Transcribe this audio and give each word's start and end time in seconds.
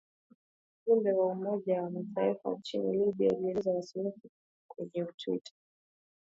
Ujumbe 0.85 1.09
wa 1.19 1.25
Umoja 1.25 1.81
wa 1.83 1.89
Mataifa 1.89 2.51
nchini 2.53 2.97
Libya 2.97 3.29
ulielezea 3.37 3.73
wasiwasi 3.73 3.99
wake 4.15 4.29
kwenye 4.67 5.05
twita 5.17 5.51